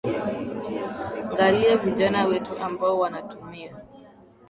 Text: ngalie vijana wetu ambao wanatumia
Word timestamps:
ngalie 1.31 1.75
vijana 1.77 2.25
wetu 2.25 2.57
ambao 2.59 2.99
wanatumia 2.99 3.75